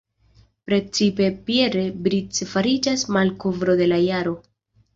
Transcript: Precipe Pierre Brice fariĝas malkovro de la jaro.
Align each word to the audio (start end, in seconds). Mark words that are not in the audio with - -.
Precipe 0.69 1.27
Pierre 1.49 1.83
Brice 2.07 2.49
fariĝas 2.55 3.07
malkovro 3.19 3.77
de 3.83 3.91
la 3.95 4.01
jaro. 4.09 4.39